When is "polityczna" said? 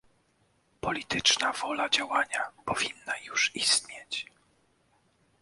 0.81-1.51